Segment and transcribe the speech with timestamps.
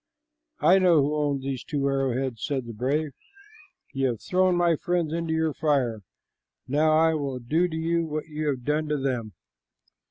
[0.61, 3.11] "I know who owned the two arrowheads," said the brave.
[3.93, 6.01] "You have thrown my friends into your fire.
[6.67, 9.33] Now I will do to you what you have done to them."